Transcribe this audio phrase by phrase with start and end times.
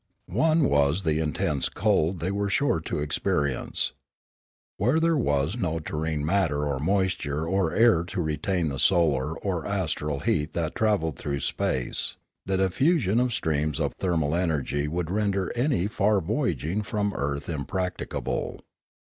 [0.29, 3.93] One was the intense cold they were sure to experi ence.
[4.77, 9.67] Where there was no terrene matter or moisture or air to retain the solar or
[9.67, 12.17] astral heat that travelled through space,
[12.47, 17.17] the diffusion of the streams of thermal energy would render any far voyaging from the
[17.17, 18.61] earth impracticable.